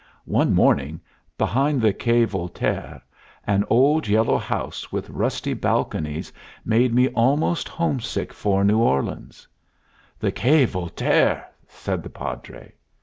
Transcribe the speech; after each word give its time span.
One 0.25 0.55
morning, 0.55 0.99
behind 1.37 1.79
the 1.79 1.93
Quai 1.93 2.23
Voltaire, 2.25 3.03
an 3.45 3.63
old, 3.69 4.07
yellow 4.07 4.39
house 4.39 4.91
with 4.91 5.11
rusty 5.11 5.53
balconies 5.53 6.33
made 6.65 6.91
me 6.91 7.09
almost 7.09 7.69
homesick 7.69 8.33
for 8.33 8.63
New 8.63 8.79
Orleans." 8.79 9.47
"The 10.17 10.31
Quai 10.31 10.65
Voltaire!" 10.65 11.47
said 11.67 12.01
the 12.01 12.09
Padre. 12.09 12.71